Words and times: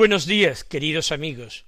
Buenos 0.00 0.24
días, 0.24 0.64
queridos 0.64 1.12
amigos. 1.12 1.66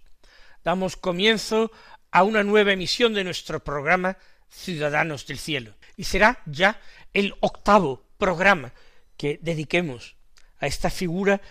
Damos 0.64 0.96
comienzo 0.96 1.70
a 2.10 2.22
una 2.22 2.42
nueva 2.42 2.72
emisión 2.72 3.12
de 3.12 3.24
nuestro 3.24 3.62
programa 3.62 4.16
Ciudadanos 4.48 5.26
del 5.26 5.38
Cielo. 5.38 5.74
Y 5.98 6.04
será 6.04 6.40
ya 6.46 6.80
el 7.12 7.34
octavo 7.40 8.06
programa 8.16 8.72
que 9.18 9.38
dediquemos 9.42 10.16
a 10.60 10.66
esta 10.66 10.88
figura 10.88 11.42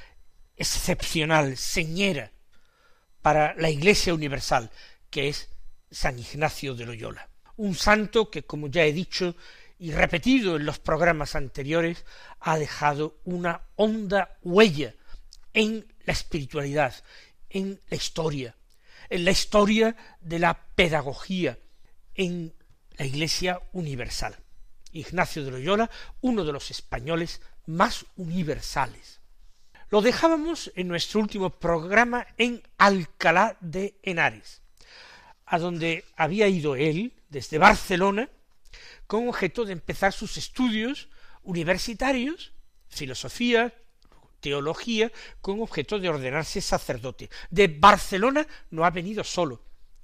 excepcional, 0.57 1.55
señera, 1.55 2.31
para 3.21 3.53
la 3.57 3.69
Iglesia 3.69 4.15
Universal, 4.15 4.71
que 5.11 5.29
es 5.29 5.49
San 5.91 6.17
Ignacio 6.17 6.73
de 6.73 6.87
Loyola. 6.87 7.29
Un 7.57 7.75
santo 7.75 8.31
que, 8.31 8.41
como 8.41 8.69
ya 8.69 8.85
he 8.85 8.91
dicho 8.91 9.35
y 9.77 9.91
repetido 9.91 10.55
en 10.55 10.65
los 10.65 10.79
programas 10.79 11.35
anteriores, 11.35 12.05
ha 12.39 12.57
dejado 12.57 13.19
una 13.23 13.61
honda 13.75 14.39
huella 14.41 14.95
en 15.53 15.90
la 16.05 16.13
espiritualidad, 16.13 16.95
en 17.49 17.79
la 17.89 17.97
historia, 17.97 18.55
en 19.09 19.25
la 19.25 19.31
historia 19.31 19.95
de 20.21 20.39
la 20.39 20.53
pedagogía, 20.75 21.57
en 22.15 22.53
la 22.97 23.05
Iglesia 23.05 23.61
universal. 23.73 24.35
Ignacio 24.91 25.43
de 25.43 25.51
Loyola, 25.51 25.89
uno 26.21 26.43
de 26.43 26.51
los 26.51 26.71
españoles 26.71 27.41
más 27.65 28.05
universales. 28.17 29.19
Lo 29.89 30.01
dejábamos 30.01 30.71
en 30.75 30.87
nuestro 30.87 31.19
último 31.19 31.49
programa 31.49 32.25
en 32.37 32.63
Alcalá 32.77 33.57
de 33.59 33.95
Henares, 34.03 34.61
a 35.45 35.59
donde 35.59 36.05
había 36.15 36.47
ido 36.47 36.75
él 36.75 37.13
desde 37.29 37.57
Barcelona 37.57 38.29
con 39.07 39.27
objeto 39.27 39.65
de 39.65 39.73
empezar 39.73 40.13
sus 40.13 40.37
estudios 40.37 41.09
universitarios, 41.43 42.53
filosofía, 42.87 43.73
teología 44.41 45.11
con 45.39 45.61
objeto 45.61 45.99
de 45.99 46.09
ordenarse 46.09 46.59
sacerdote. 46.59 47.29
De 47.49 47.67
Barcelona 47.67 48.45
no 48.71 48.83
ha 48.83 48.89
venido 48.89 49.23
solo. 49.23 49.61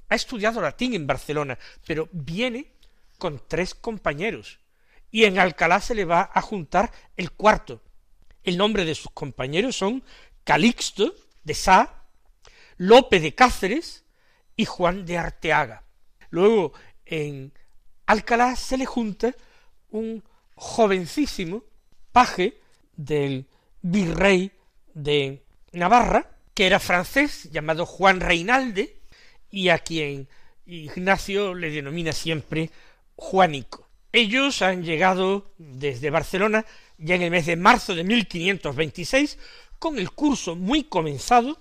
Ha 0.09 0.15
estudiado 0.15 0.61
latín 0.61 0.93
en 0.93 1.05
Barcelona, 1.05 1.59
pero 1.85 2.07
viene 2.11 2.71
con 3.17 3.41
tres 3.47 3.75
compañeros. 3.75 4.59
Y 5.11 5.25
en 5.25 5.39
Alcalá 5.39 5.81
se 5.81 5.95
le 5.95 6.05
va 6.05 6.31
a 6.33 6.41
juntar 6.41 6.91
el 7.17 7.31
cuarto. 7.31 7.81
El 8.43 8.57
nombre 8.57 8.85
de 8.85 8.95
sus 8.95 9.11
compañeros 9.11 9.75
son 9.75 10.03
Calixto 10.43 11.13
de 11.43 11.53
Sá, 11.53 12.05
Lope 12.77 13.19
de 13.19 13.35
Cáceres 13.35 14.05
y 14.55 14.65
Juan 14.65 15.05
de 15.05 15.17
Arteaga. 15.17 15.83
Luego 16.29 16.73
en 17.05 17.53
Alcalá 18.05 18.55
se 18.55 18.77
le 18.77 18.85
junta 18.85 19.35
un 19.89 20.23
jovencísimo 20.55 21.63
paje 22.11 22.59
del 22.95 23.47
virrey 23.81 24.51
de 24.93 25.43
Navarra, 25.71 26.29
que 26.53 26.65
era 26.65 26.79
francés, 26.79 27.49
llamado 27.51 27.85
Juan 27.85 28.19
Reinalde, 28.19 28.97
y 29.49 29.69
a 29.69 29.79
quien 29.79 30.27
Ignacio 30.65 31.53
le 31.53 31.69
denomina 31.69 32.11
siempre 32.11 32.69
Juanico. 33.15 33.87
Ellos 34.11 34.61
han 34.61 34.83
llegado 34.83 35.53
desde 35.57 36.09
Barcelona 36.09 36.65
ya 36.97 37.15
en 37.15 37.21
el 37.21 37.31
mes 37.31 37.45
de 37.45 37.55
marzo 37.55 37.93
de 37.95 38.03
1526 38.03 39.37
con 39.79 39.99
el 39.99 40.11
curso 40.11 40.55
muy 40.55 40.83
comenzado. 40.83 41.59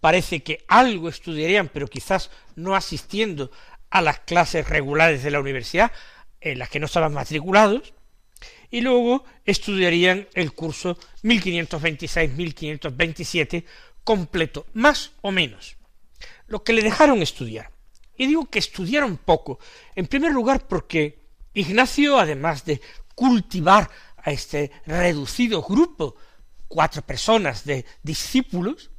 Parece 0.00 0.42
que 0.42 0.64
algo 0.68 1.08
estudiarían, 1.08 1.68
pero 1.68 1.88
quizás 1.88 2.30
no 2.56 2.74
asistiendo 2.74 3.50
a 3.90 4.02
las 4.02 4.20
clases 4.20 4.68
regulares 4.68 5.22
de 5.22 5.30
la 5.30 5.40
universidad 5.40 5.92
en 6.40 6.58
las 6.58 6.68
que 6.68 6.80
no 6.80 6.86
estaban 6.86 7.14
matriculados, 7.14 7.94
y 8.74 8.80
luego 8.80 9.24
estudiarían 9.44 10.26
el 10.34 10.52
curso 10.52 10.98
1526-1527 11.22 13.64
completo, 14.02 14.66
más 14.74 15.12
o 15.20 15.30
menos. 15.30 15.76
Lo 16.48 16.64
que 16.64 16.72
le 16.72 16.82
dejaron 16.82 17.22
estudiar. 17.22 17.70
Y 18.16 18.26
digo 18.26 18.50
que 18.50 18.58
estudiaron 18.58 19.16
poco, 19.16 19.60
en 19.94 20.08
primer 20.08 20.32
lugar 20.32 20.66
porque 20.66 21.20
Ignacio, 21.54 22.18
además 22.18 22.64
de 22.64 22.80
cultivar 23.14 23.88
a 24.16 24.32
este 24.32 24.72
reducido 24.86 25.62
grupo, 25.62 26.16
cuatro 26.66 27.02
personas 27.02 27.64
de 27.64 27.84
discípulos, 28.02 28.90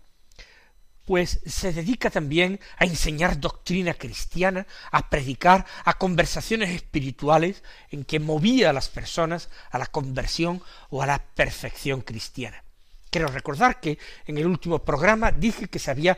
pues 1.06 1.40
se 1.46 1.72
dedica 1.72 2.10
también 2.10 2.60
a 2.78 2.86
enseñar 2.86 3.40
doctrina 3.40 3.94
cristiana, 3.94 4.66
a 4.92 5.10
predicar, 5.10 5.66
a 5.86 5.98
conversaciones 5.98 6.72
espirituales 6.72 7.64
en 7.92 8.04
que 8.04 8.20
movía 8.20 8.72
a 8.72 8.74
las 8.74 8.90
personas 8.90 9.50
a 9.70 9.78
la 9.78 9.86
conversión 9.86 10.62
o 10.90 11.02
a 11.02 11.06
la 11.06 11.20
perfección 11.20 12.02
cristiana. 12.02 12.64
Quiero 13.10 13.28
recordar 13.28 13.80
que 13.80 13.98
en 14.26 14.38
el 14.38 14.48
último 14.48 14.84
programa 14.84 15.32
dije 15.32 15.68
que 15.68 15.80
se 15.80 15.92
había 15.92 16.18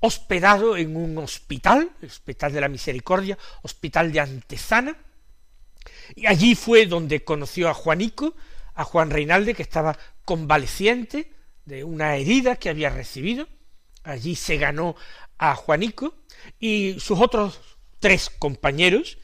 hospedado 0.00 0.76
en 0.76 0.96
un 0.96 1.18
hospital, 1.18 1.90
Hospital 2.02 2.52
de 2.52 2.60
la 2.60 2.68
Misericordia, 2.68 3.36
Hospital 3.62 4.12
de 4.12 4.20
Antezana, 4.20 4.96
y 6.14 6.26
allí 6.26 6.54
fue 6.54 6.86
donde 6.86 7.24
conoció 7.24 7.68
a 7.68 7.74
Juanico, 7.74 8.34
a 8.74 8.84
Juan 8.84 9.10
Reinalde, 9.10 9.54
que 9.54 9.62
estaba 9.62 9.98
convaleciente 10.24 11.32
de 11.64 11.84
una 11.84 12.16
herida 12.16 12.56
que 12.56 12.68
había 12.68 12.90
recibido, 12.90 13.48
allí 14.08 14.34
se 14.34 14.56
ganó 14.56 14.96
a 15.36 15.54
Juanico 15.54 16.14
y 16.58 16.98
sus 16.98 17.20
otros 17.20 17.60
tres 18.00 18.30
compañeros 18.30 19.18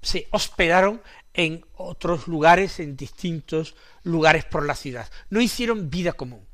se 0.00 0.28
hospedaron 0.30 1.02
en 1.34 1.64
otros 1.74 2.28
lugares, 2.28 2.78
en 2.80 2.96
distintos 2.96 3.74
lugares 4.02 4.44
por 4.44 4.66
la 4.66 4.74
ciudad. 4.74 5.10
No 5.30 5.40
hicieron 5.40 5.90
vida 5.90 6.12
común. 6.12 6.46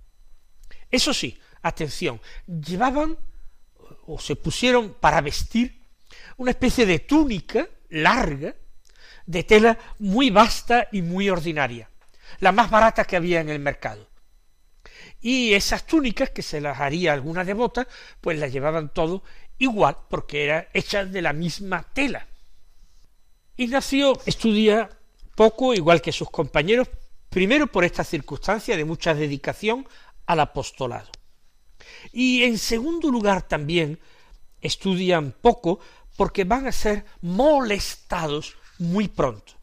Eso 0.91 1.13
sí, 1.13 1.39
atención, 1.63 2.21
llevaban 2.47 3.19
o 4.07 4.19
se 4.19 4.37
pusieron 4.37 4.95
para 4.95 5.21
vestir 5.21 5.83
una 6.37 6.53
especie 6.53 6.87
de 6.87 7.01
túnica 7.01 7.69
larga, 7.91 8.55
de 9.27 9.43
tela 9.45 9.79
muy 9.99 10.31
vasta 10.31 10.89
y 10.93 11.03
muy 11.03 11.29
ordinaria, 11.29 11.91
la 12.41 12.53
más 12.53 12.71
barata 12.71 13.05
que 13.05 13.17
había 13.17 13.41
en 13.41 13.51
el 13.51 13.59
mercado 13.59 14.09
y 15.21 15.55
esas 15.55 15.87
túnicas 15.87 16.31
que 16.31 16.43
se 16.43 16.61
las 16.61 16.79
haría 16.81 17.13
alguna 17.13 17.45
devota, 17.45 17.89
pues 18.21 18.39
las 18.39 18.53
llevaban 18.53 18.93
todo 18.93 19.23
igual, 19.59 19.97
porque 20.09 20.45
eran 20.45 20.69
hechas 20.73 21.11
de 21.11 21.23
la 21.23 21.33
misma 21.33 21.83
tela. 21.93 22.27
Ignacio 23.57 24.21
estudia 24.27 24.89
poco, 25.35 25.75
igual 25.75 26.01
que 26.01 26.13
sus 26.13 26.31
compañeros, 26.31 26.89
primero 27.29 27.67
por 27.67 27.85
esta 27.85 28.05
circunstancia 28.05 28.77
de 28.77 28.85
mucha 28.85 29.15
dedicación 29.15 29.87
al 30.27 30.41
apostolado. 30.41 31.11
Y 32.13 32.45
en 32.45 32.59
segundo 32.59 33.11
lugar 33.11 33.43
también 33.43 33.99
estudian 34.61 35.33
poco 35.33 35.81
porque 36.17 36.45
van 36.45 36.67
a 36.67 36.73
ser 36.73 37.05
molestados 37.21 38.57
muy 38.79 39.09
pronto. 39.09 39.55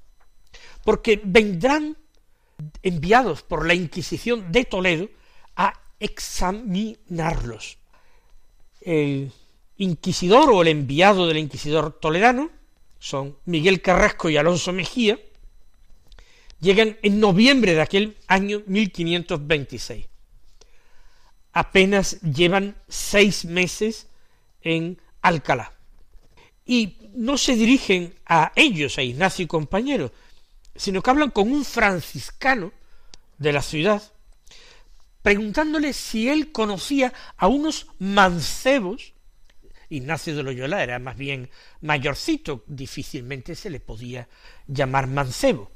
Porque 0.83 1.21
vendrán 1.23 1.97
enviados 2.81 3.41
por 3.43 3.65
la 3.65 3.73
Inquisición 3.73 4.51
de 4.51 4.65
Toledo 4.65 5.09
a 5.55 5.73
examinarlos. 5.99 7.77
El 8.81 9.31
inquisidor 9.77 10.49
o 10.51 10.61
el 10.61 10.69
enviado 10.69 11.27
del 11.27 11.37
inquisidor 11.37 11.99
toledano 11.99 12.49
son 12.99 13.37
Miguel 13.45 13.81
Carrasco 13.81 14.29
y 14.29 14.37
Alonso 14.37 14.73
Mejía, 14.73 15.19
llegan 16.59 16.97
en 17.01 17.19
noviembre 17.19 17.73
de 17.73 17.81
aquel 17.81 18.17
año 18.27 18.63
1526. 18.65 20.07
Apenas 21.53 22.19
llevan 22.21 22.75
seis 22.87 23.45
meses 23.45 24.07
en 24.61 24.99
Alcalá. 25.21 25.71
Y 26.65 26.97
no 27.13 27.37
se 27.37 27.55
dirigen 27.55 28.15
a 28.25 28.51
ellos, 28.55 28.97
a 28.97 29.03
Ignacio 29.03 29.43
y 29.43 29.47
compañero, 29.47 30.11
sino 30.75 31.01
que 31.01 31.09
hablan 31.11 31.29
con 31.29 31.51
un 31.51 31.63
franciscano 31.63 32.73
de 33.37 33.53
la 33.53 33.61
ciudad, 33.61 34.01
preguntándole 35.25 35.91
si 35.93 36.29
él 36.29 36.51
conocía 36.51 37.11
a 37.35 37.47
unos 37.47 37.87
mancebos. 37.97 39.15
Ignacio 39.89 40.35
de 40.35 40.43
Loyola 40.43 40.83
era 40.83 40.99
más 40.99 41.17
bien 41.17 41.49
mayorcito, 41.81 42.63
difícilmente 42.67 43.55
se 43.55 43.71
le 43.71 43.79
podía 43.79 44.29
llamar 44.67 45.07
mancebo. 45.07 45.71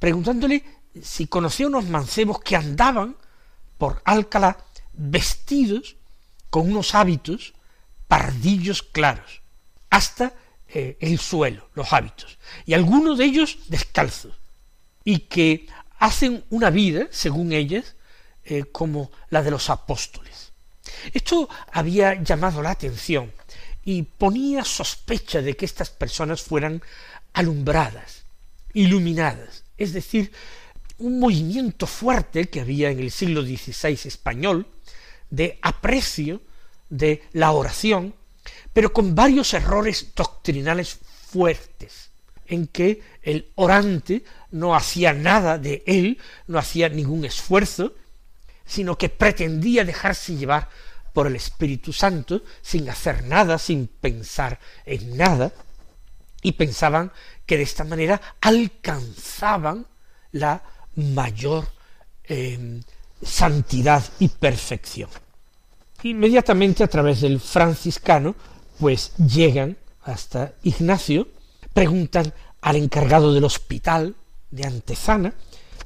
Preguntándole 0.00 0.64
si 1.00 1.28
conocía 1.28 1.68
unos 1.68 1.88
mancebos 1.88 2.40
que 2.40 2.56
andaban 2.56 3.16
por 3.78 4.02
Alcalá 4.04 4.58
vestidos 4.92 5.96
con 6.50 6.68
unos 6.68 6.96
hábitos 6.96 7.54
pardillos 8.08 8.82
claros, 8.82 9.42
hasta 9.88 10.34
eh, 10.66 10.98
el 10.98 11.20
suelo, 11.20 11.70
los 11.74 11.92
hábitos, 11.92 12.40
y 12.66 12.74
algunos 12.74 13.18
de 13.18 13.24
ellos 13.26 13.56
descalzos, 13.68 14.34
y 15.04 15.20
que 15.20 15.68
hacen 16.00 16.44
una 16.50 16.70
vida, 16.70 17.06
según 17.12 17.52
ellas, 17.52 17.94
eh, 18.44 18.64
como 18.70 19.10
la 19.30 19.42
de 19.42 19.50
los 19.50 19.70
apóstoles. 19.70 20.52
Esto 21.12 21.48
había 21.72 22.22
llamado 22.22 22.62
la 22.62 22.70
atención 22.70 23.32
y 23.84 24.02
ponía 24.02 24.64
sospecha 24.64 25.42
de 25.42 25.56
que 25.56 25.64
estas 25.64 25.90
personas 25.90 26.42
fueran 26.42 26.82
alumbradas, 27.32 28.24
iluminadas, 28.72 29.64
es 29.76 29.92
decir, 29.92 30.32
un 30.98 31.18
movimiento 31.18 31.86
fuerte 31.86 32.48
que 32.48 32.60
había 32.60 32.90
en 32.90 33.00
el 33.00 33.10
siglo 33.10 33.42
XVI 33.42 33.98
español 34.04 34.66
de 35.30 35.58
aprecio 35.62 36.40
de 36.88 37.24
la 37.32 37.50
oración, 37.52 38.14
pero 38.72 38.92
con 38.92 39.14
varios 39.14 39.52
errores 39.54 40.12
doctrinales 40.14 40.98
fuertes, 41.28 42.10
en 42.46 42.66
que 42.66 43.02
el 43.22 43.50
orante 43.54 44.24
no 44.50 44.74
hacía 44.74 45.12
nada 45.12 45.58
de 45.58 45.82
él, 45.86 46.18
no 46.46 46.58
hacía 46.58 46.88
ningún 46.88 47.24
esfuerzo, 47.24 47.94
sino 48.64 48.96
que 48.96 49.08
pretendía 49.08 49.84
dejarse 49.84 50.36
llevar 50.36 50.68
por 51.12 51.26
el 51.26 51.36
Espíritu 51.36 51.92
Santo 51.92 52.42
sin 52.60 52.88
hacer 52.90 53.24
nada, 53.24 53.58
sin 53.58 53.86
pensar 53.86 54.58
en 54.84 55.16
nada, 55.16 55.52
y 56.42 56.52
pensaban 56.52 57.12
que 57.46 57.56
de 57.56 57.62
esta 57.62 57.84
manera 57.84 58.20
alcanzaban 58.40 59.86
la 60.32 60.62
mayor 60.96 61.66
eh, 62.24 62.80
santidad 63.22 64.04
y 64.18 64.28
perfección. 64.28 65.08
Inmediatamente 66.02 66.84
a 66.84 66.88
través 66.88 67.22
del 67.22 67.40
franciscano, 67.40 68.34
pues 68.78 69.16
llegan 69.16 69.78
hasta 70.02 70.52
Ignacio, 70.62 71.28
preguntan 71.72 72.32
al 72.60 72.76
encargado 72.76 73.32
del 73.32 73.44
hospital 73.44 74.14
de 74.50 74.66
Antezana, 74.66 75.32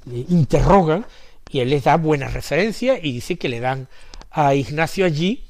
le 0.06 0.18
interrogan 0.28 1.06
y 1.50 1.60
él 1.60 1.70
les 1.70 1.84
da 1.84 1.96
buena 1.96 2.28
referencia 2.28 2.98
y 2.98 3.12
dice 3.12 3.36
que 3.36 3.48
le 3.48 3.60
dan 3.60 3.88
a 4.30 4.54
Ignacio 4.54 5.04
allí 5.04 5.44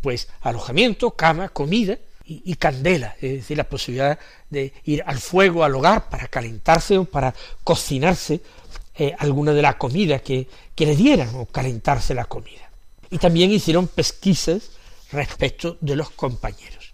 pues 0.00 0.28
alojamiento, 0.42 1.12
cama, 1.12 1.48
comida 1.48 1.98
y, 2.30 2.54
candela, 2.56 3.16
es 3.22 3.32
decir, 3.32 3.56
la 3.56 3.64
posibilidad 3.64 4.18
de 4.50 4.74
ir 4.84 5.02
al 5.06 5.18
fuego, 5.18 5.64
al 5.64 5.74
hogar, 5.74 6.10
para 6.10 6.28
calentarse 6.28 6.98
o 6.98 7.06
para 7.06 7.34
cocinarse 7.64 8.42
eh, 8.94 9.14
alguna 9.18 9.52
de 9.52 9.62
la 9.62 9.78
comida 9.78 10.18
que, 10.18 10.46
que 10.74 10.84
le 10.84 10.94
dieran 10.94 11.34
o 11.36 11.46
calentarse 11.46 12.12
la 12.12 12.26
comida. 12.26 12.70
Y 13.10 13.16
también 13.16 13.50
hicieron 13.50 13.88
pesquisas 13.88 14.72
respecto 15.10 15.78
de 15.80 15.96
los 15.96 16.10
compañeros. 16.10 16.92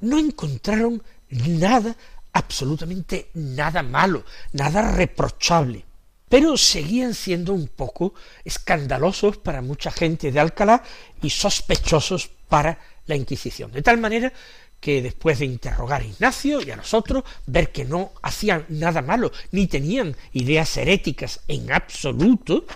No 0.00 0.18
encontraron 0.18 1.00
nada, 1.30 1.94
absolutamente 2.32 3.30
nada 3.34 3.84
malo, 3.84 4.24
nada 4.52 4.90
reprochable 4.90 5.84
pero 6.28 6.56
seguían 6.56 7.14
siendo 7.14 7.52
un 7.52 7.68
poco 7.68 8.14
escandalosos 8.44 9.36
para 9.38 9.62
mucha 9.62 9.90
gente 9.90 10.32
de 10.32 10.40
Alcalá 10.40 10.82
y 11.22 11.30
sospechosos 11.30 12.30
para 12.48 12.78
la 13.06 13.16
Inquisición. 13.16 13.70
De 13.72 13.82
tal 13.82 13.98
manera 13.98 14.32
que 14.80 15.02
después 15.02 15.38
de 15.38 15.46
interrogar 15.46 16.02
a 16.02 16.06
Ignacio 16.06 16.60
y 16.62 16.70
a 16.70 16.76
nosotros, 16.76 17.24
ver 17.46 17.72
que 17.72 17.84
no 17.84 18.12
hacían 18.22 18.66
nada 18.68 19.02
malo, 19.02 19.32
ni 19.52 19.66
tenían 19.66 20.16
ideas 20.32 20.76
heréticas 20.76 21.40
en 21.48 21.72
absoluto, 21.72 22.66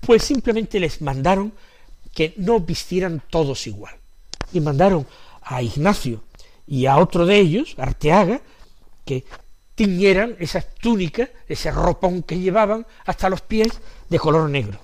pues 0.00 0.24
simplemente 0.24 0.80
les 0.80 1.00
mandaron 1.00 1.52
que 2.14 2.34
no 2.36 2.60
vistieran 2.60 3.22
todos 3.30 3.66
igual. 3.66 3.94
Y 4.52 4.60
mandaron 4.60 5.06
a 5.42 5.62
Ignacio 5.62 6.22
y 6.66 6.86
a 6.86 6.96
otro 6.96 7.24
de 7.24 7.38
ellos, 7.38 7.74
Arteaga, 7.78 8.40
que 9.04 9.24
tiñeran 9.78 10.34
esas 10.40 10.74
túnicas, 10.74 11.28
ese 11.46 11.70
ropón 11.70 12.24
que 12.24 12.36
llevaban 12.36 12.84
hasta 13.06 13.30
los 13.30 13.42
pies 13.42 13.80
de 14.08 14.18
color 14.18 14.50
negro. 14.50 14.80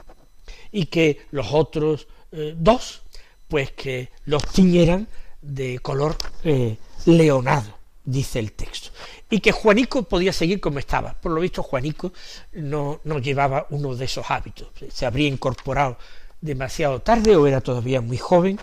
Y 0.71 0.87
que 0.87 1.27
los 1.33 1.49
otros 1.53 2.07
eh, 2.31 2.55
dos, 2.57 3.03
pues 3.49 3.73
que 3.73 4.11
los 4.27 4.45
tiñeran 4.45 5.09
de 5.43 5.81
color 5.81 6.17
eh, 6.45 6.77
leonado, 7.07 7.77
dice 8.05 8.39
el 8.39 8.53
texto. 8.53 8.91
Y 9.29 9.41
que 9.41 9.51
Juanico 9.51 10.05
podía 10.05 10.33
seguir 10.33 10.61
como 10.61 10.79
estaba. 10.79 11.15
Por 11.15 11.33
lo 11.33 11.41
visto, 11.41 11.65
Juanico 11.65 12.13
no, 12.53 13.01
no 13.03 13.19
llevaba 13.19 13.67
uno 13.71 13.97
de 13.97 14.05
esos 14.05 14.31
hábitos. 14.31 14.69
Se 14.93 15.07
habría 15.07 15.27
incorporado 15.27 15.99
demasiado 16.41 17.03
tarde 17.03 17.35
o 17.35 17.49
era 17.49 17.61
todavía 17.61 18.01
muy 18.01 18.19
joven 18.19 18.61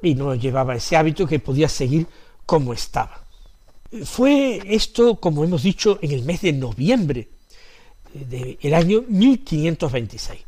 y 0.00 0.14
no 0.14 0.36
llevaba 0.36 0.76
ese 0.76 0.96
hábito 0.96 1.26
que 1.26 1.40
podía 1.40 1.68
seguir 1.68 2.06
como 2.44 2.72
estaba. 2.72 3.25
Fue 4.04 4.62
esto, 4.66 5.16
como 5.16 5.44
hemos 5.44 5.62
dicho, 5.62 5.98
en 6.02 6.12
el 6.12 6.22
mes 6.22 6.42
de 6.42 6.52
noviembre 6.52 7.28
del 8.12 8.74
año 8.74 9.02
1526. 9.08 10.40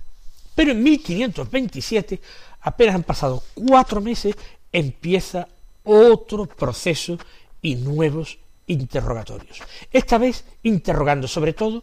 Pero 0.55 0.73
en 0.73 0.83
1527, 0.83 2.21
apenas 2.63 2.95
han 2.95 3.03
pasado 3.05 3.43
cuatro 3.55 4.01
meses, 4.01 4.35
empieza 4.73 5.47
otro 5.85 6.47
proceso 6.47 7.19
y 7.63 7.77
nuevos 7.77 8.39
interrogatorios. 8.67 9.59
Esta 9.93 10.19
vez 10.19 10.45
interrogando 10.63 11.29
sobre 11.29 11.53
todo 11.53 11.83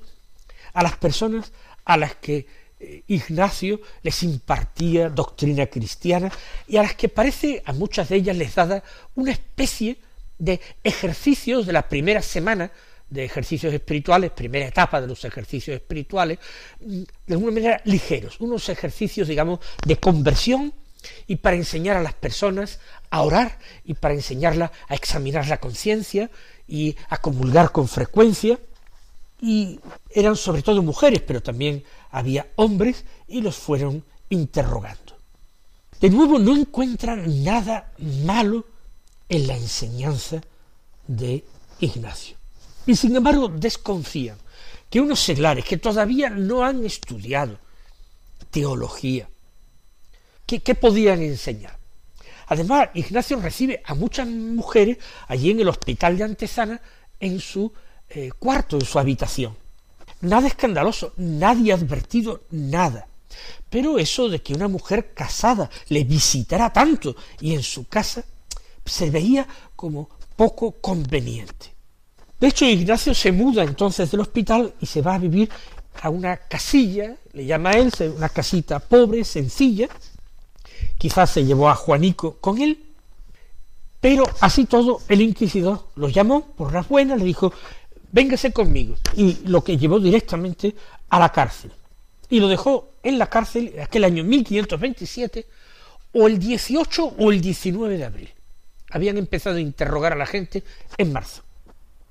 a 0.74 0.84
las 0.84 0.98
personas 0.98 1.52
a 1.86 1.98
las 1.98 2.16
que 2.16 2.46
eh, 2.80 3.04
Ignacio 3.08 3.80
les 4.04 4.24
impartía 4.24 5.10
doctrina 5.10 5.68
cristiana 5.68 6.32
y 6.68 6.78
a 6.78 6.84
las 6.84 6.96
que 6.96 7.10
parece 7.10 7.64
a 7.66 7.74
muchas 7.74 8.10
de 8.10 8.18
ellas 8.18 8.36
les 8.36 8.56
daba 8.56 8.84
una 9.16 9.32
especie 9.32 9.98
de 10.38 10.60
ejercicios 10.84 11.66
de 11.66 11.74
la 11.74 11.88
primera 11.88 12.22
semana 12.22 12.72
de 13.10 13.24
ejercicios 13.24 13.74
espirituales, 13.74 14.32
primera 14.32 14.68
etapa 14.68 15.00
de 15.00 15.08
los 15.08 15.24
ejercicios 15.26 15.76
espirituales, 15.76 16.40
de 16.80 17.34
alguna 17.34 17.52
manera 17.52 17.82
ligeros, 17.86 18.40
unos 18.40 18.68
ejercicios, 18.70 19.28
digamos, 19.28 19.60
de 19.86 19.98
conversión 19.98 20.74
y 21.28 21.36
para 21.38 21.56
enseñar 21.56 21.98
a 21.98 22.04
las 22.04 22.14
personas 22.14 22.80
a 23.12 23.22
orar 23.22 23.60
y 23.84 23.94
para 23.94 24.16
enseñarlas 24.16 24.72
a 24.88 24.96
examinar 24.96 25.48
la 25.48 25.60
conciencia 25.60 26.32
y 26.68 26.96
a 27.10 27.18
comulgar 27.18 27.72
con 27.72 27.88
frecuencia. 27.88 28.60
Y 29.40 29.80
eran 30.10 30.36
sobre 30.36 30.64
todo 30.64 30.82
mujeres, 30.82 31.22
pero 31.22 31.44
también 31.44 31.84
había 32.10 32.48
hombres 32.56 33.06
y 33.28 33.42
los 33.42 33.56
fueron 33.56 34.04
interrogando. 34.30 35.16
De 36.02 36.10
nuevo 36.10 36.40
no 36.40 36.56
encuentran 36.56 37.44
nada 37.44 37.92
malo 38.00 38.66
en 39.30 39.48
la 39.48 39.56
enseñanza 39.56 40.42
de 41.08 41.44
Ignacio. 41.80 42.38
Y 42.86 42.96
sin 42.96 43.16
embargo 43.16 43.48
desconfían 43.48 44.38
que 44.90 45.02
unos 45.02 45.20
seglares 45.20 45.66
que 45.66 45.78
todavía 45.78 46.30
no 46.30 46.64
han 46.64 46.86
estudiado 46.86 47.58
teología, 48.52 49.28
¿qué, 50.46 50.76
podían 50.76 51.22
enseñar? 51.22 51.78
Además, 52.48 52.90
Ignacio 52.94 53.40
recibe 53.42 53.82
a 53.86 53.96
muchas 53.96 54.28
mujeres 54.28 54.98
allí 55.28 55.52
en 55.52 55.60
el 55.60 55.68
hospital 55.68 56.18
de 56.18 56.24
Antezana 56.24 56.82
en 57.20 57.40
su 57.40 57.74
eh, 58.10 58.30
cuarto, 58.38 58.78
en 58.78 58.86
su 58.86 59.00
habitación. 59.00 59.58
Nada 60.22 60.48
escandaloso, 60.48 61.14
nadie 61.18 61.72
ha 61.72 61.76
advertido 61.76 62.44
nada. 62.52 63.08
Pero 63.70 63.98
eso 63.98 64.30
de 64.30 64.42
que 64.42 64.54
una 64.54 64.68
mujer 64.68 65.14
casada 65.14 65.70
le 65.90 66.04
visitara 66.04 66.72
tanto 66.72 67.16
y 67.42 67.54
en 67.54 67.64
su 67.64 67.88
casa 67.88 68.24
se 68.86 69.10
veía 69.10 69.48
como 69.76 70.10
poco 70.36 70.72
conveniente. 70.74 71.74
De 72.40 72.48
hecho, 72.48 72.66
Ignacio 72.66 73.14
se 73.14 73.32
muda 73.32 73.64
entonces 73.64 74.12
del 74.12 74.22
hospital 74.22 74.74
y 74.80 74.86
se 74.86 75.02
va 75.02 75.16
a 75.16 75.20
vivir 75.20 75.50
a 76.02 76.10
una 76.10 76.38
casilla, 76.38 77.16
le 77.34 77.46
llama 77.46 77.72
a 77.72 77.74
él, 77.74 77.92
una 78.16 78.30
casita 78.30 78.80
pobre, 78.80 79.24
sencilla, 79.24 79.88
quizás 80.98 81.32
se 81.32 81.46
llevó 81.46 81.70
a 81.70 81.76
Juanico 81.76 82.38
con 82.38 82.62
él, 82.62 82.84
pero 84.02 84.26
así 84.42 84.66
todo 84.66 85.02
el 85.08 85.22
inquisidor 85.22 85.88
lo 85.96 86.10
llamó 86.10 86.46
por 86.46 86.74
las 86.74 86.88
buenas, 86.88 87.18
le 87.18 87.26
dijo, 87.26 87.54
véngase 88.12 88.52
conmigo, 88.52 88.96
y 89.16 89.38
lo 89.46 89.64
que 89.64 89.78
llevó 89.78 90.00
directamente 90.00 90.76
a 91.10 91.20
la 91.20 91.32
cárcel. 91.32 91.72
Y 92.30 92.40
lo 92.40 92.48
dejó 92.50 92.90
en 93.02 93.18
la 93.18 93.28
cárcel 93.28 93.74
aquel 93.82 94.04
año 94.04 94.24
1527, 94.26 95.48
o 96.14 96.28
el 96.28 96.38
18 96.38 97.16
o 97.18 97.32
el 97.32 97.42
19 97.42 97.98
de 97.98 98.06
abril 98.06 98.35
habían 98.96 99.18
empezado 99.18 99.58
a 99.58 99.60
interrogar 99.60 100.14
a 100.14 100.16
la 100.16 100.26
gente 100.26 100.64
en 100.98 101.12
marzo. 101.12 101.44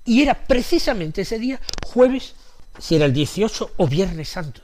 Y 0.05 0.21
era 0.21 0.35
precisamente 0.35 1.23
ese 1.23 1.38
día, 1.38 1.59
jueves, 1.83 2.35
si 2.79 2.97
era 2.97 3.07
el 3.07 3.14
18 3.14 3.73
o 3.79 3.88
viernes 3.88 4.29
santo, 4.29 4.61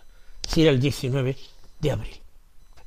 si 0.47 0.61
era 0.61 0.71
el 0.71 0.81
19 0.81 1.35
de 1.81 1.91
abril. 1.91 2.21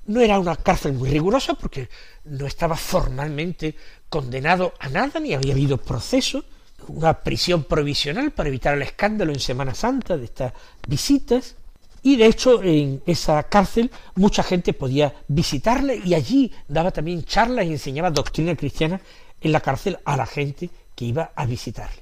No 0.06 0.22
era 0.22 0.38
una 0.38 0.56
cárcel 0.56 0.94
muy 0.94 1.10
rigurosa 1.10 1.56
porque 1.56 1.90
no 2.26 2.46
estaba 2.46 2.76
formalmente 2.76 3.76
condenado 4.08 4.76
a 4.80 4.88
nada 4.90 5.20
ni 5.20 5.34
había 5.34 5.54
habido 5.54 5.78
proceso, 5.80 6.46
una 6.88 7.24
prisión 7.24 7.64
provisional 7.64 8.34
para 8.34 8.50
evitar 8.50 8.76
el 8.76 8.84
escándalo 8.84 9.34
en 9.34 9.40
Semana 9.40 9.74
Santa 9.74 10.16
de 10.16 10.26
estas 10.26 10.54
visitas, 10.88 11.56
y 12.04 12.18
de 12.18 12.26
hecho 12.28 12.62
en 12.62 13.02
esa 13.08 13.42
cárcel 13.44 13.90
mucha 14.16 14.44
gente 14.44 14.74
podía 14.74 15.16
visitarle 15.28 16.02
y 16.04 16.14
allí 16.14 16.52
daba 16.68 16.92
también 16.92 17.24
charlas 17.24 17.66
y 17.66 17.72
enseñaba 17.72 18.12
doctrina 18.12 18.56
cristiana 18.56 19.02
en 19.44 19.52
la 19.52 19.62
cárcel 19.62 20.00
a 20.06 20.18
la 20.18 20.26
gente 20.26 20.70
que 20.96 21.06
iba 21.06 21.32
a 21.36 21.46
visitarle. 21.46 22.02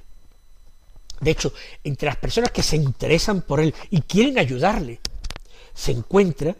De 1.20 1.30
hecho, 1.30 1.52
entre 1.84 2.06
las 2.06 2.16
personas 2.16 2.50
que 2.50 2.62
se 2.62 2.76
interesan 2.76 3.42
por 3.42 3.60
él 3.60 3.74
y 3.90 4.00
quieren 4.02 4.38
ayudarle, 4.38 5.00
se 5.74 5.92
encuentra 5.92 6.56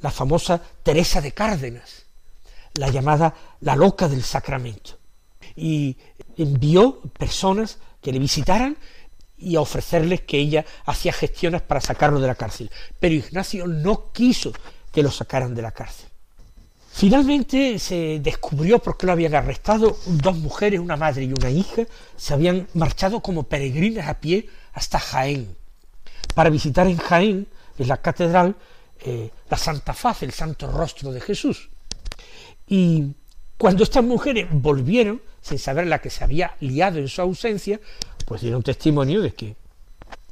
la 0.00 0.10
famosa 0.10 0.62
Teresa 0.82 1.20
de 1.20 1.32
Cárdenas, 1.32 2.04
la 2.74 2.88
llamada 2.88 3.34
la 3.60 3.76
loca 3.76 4.08
del 4.08 4.22
sacramento. 4.22 4.98
Y 5.56 5.96
envió 6.36 7.00
personas 7.18 7.78
que 8.00 8.12
le 8.12 8.18
visitaran 8.18 8.76
y 9.36 9.56
a 9.56 9.60
ofrecerles 9.60 10.22
que 10.22 10.38
ella 10.38 10.64
hacía 10.86 11.12
gestiones 11.12 11.62
para 11.62 11.80
sacarlo 11.80 12.20
de 12.20 12.26
la 12.26 12.34
cárcel. 12.34 12.70
Pero 12.98 13.14
Ignacio 13.14 13.66
no 13.66 14.12
quiso 14.12 14.52
que 14.92 15.02
lo 15.02 15.10
sacaran 15.10 15.54
de 15.54 15.62
la 15.62 15.72
cárcel. 15.72 16.09
Finalmente 16.92 17.78
se 17.78 18.20
descubrió 18.20 18.78
por 18.78 18.96
qué 18.96 19.06
lo 19.06 19.12
habían 19.12 19.34
arrestado. 19.34 19.96
Dos 20.06 20.36
mujeres, 20.36 20.80
una 20.80 20.96
madre 20.96 21.24
y 21.24 21.32
una 21.32 21.50
hija, 21.50 21.84
se 22.16 22.34
habían 22.34 22.66
marchado 22.74 23.20
como 23.20 23.44
peregrinas 23.44 24.08
a 24.08 24.20
pie 24.20 24.48
hasta 24.72 24.98
Jaén, 24.98 25.56
para 26.34 26.50
visitar 26.50 26.86
en 26.86 26.98
Jaén, 26.98 27.46
en 27.78 27.88
la 27.88 27.96
catedral, 27.96 28.56
eh, 29.00 29.30
la 29.48 29.56
Santa 29.56 29.94
Faz, 29.94 30.22
el 30.22 30.32
Santo 30.32 30.70
Rostro 30.70 31.12
de 31.12 31.20
Jesús. 31.20 31.70
Y 32.66 33.14
cuando 33.56 33.82
estas 33.82 34.04
mujeres 34.04 34.46
volvieron, 34.50 35.22
sin 35.40 35.58
saber 35.58 35.86
la 35.86 36.00
que 36.00 36.10
se 36.10 36.22
había 36.24 36.56
liado 36.60 36.98
en 36.98 37.08
su 37.08 37.22
ausencia, 37.22 37.80
pues 38.26 38.42
dieron 38.42 38.62
testimonio 38.62 39.22
de 39.22 39.32
que 39.32 39.56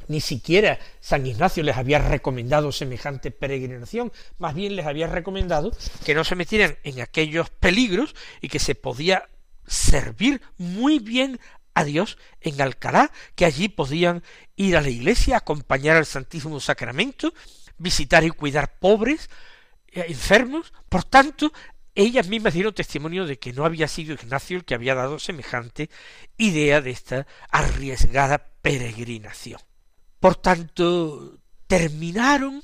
ni 0.08 0.20
siquiera 0.20 0.78
San 1.00 1.26
Ignacio 1.26 1.62
les 1.62 1.76
había 1.76 1.98
recomendado 1.98 2.72
semejante 2.72 3.30
peregrinación, 3.30 4.12
más 4.38 4.54
bien 4.54 4.76
les 4.76 4.86
había 4.86 5.06
recomendado 5.06 5.70
que 6.04 6.14
no 6.14 6.24
se 6.24 6.34
metieran 6.34 6.78
en 6.82 7.00
aquellos 7.00 7.50
peligros 7.50 8.14
y 8.40 8.48
que 8.48 8.58
se 8.58 8.74
podía 8.74 9.28
servir 9.66 10.40
muy 10.56 10.98
bien 10.98 11.38
a 11.74 11.84
Dios 11.84 12.18
en 12.40 12.60
Alcalá, 12.60 13.12
que 13.36 13.44
allí 13.44 13.68
podían 13.68 14.24
ir 14.56 14.76
a 14.76 14.80
la 14.80 14.88
iglesia, 14.88 15.36
acompañar 15.36 15.96
al 15.96 16.06
Santísimo 16.06 16.58
Sacramento, 16.58 17.32
visitar 17.76 18.24
y 18.24 18.30
cuidar 18.30 18.78
pobres, 18.78 19.30
eh, 19.92 20.06
enfermos, 20.08 20.72
por 20.88 21.04
tanto, 21.04 21.52
ellas 21.94 22.28
mismas 22.28 22.54
dieron 22.54 22.74
testimonio 22.74 23.26
de 23.26 23.38
que 23.38 23.52
no 23.52 23.64
había 23.64 23.88
sido 23.88 24.14
Ignacio 24.14 24.56
el 24.56 24.64
que 24.64 24.74
había 24.74 24.94
dado 24.94 25.18
semejante 25.18 25.90
idea 26.36 26.80
de 26.80 26.90
esta 26.90 27.26
arriesgada 27.50 28.50
peregrinación. 28.62 29.60
Por 30.20 30.36
tanto, 30.36 31.38
terminaron 31.66 32.62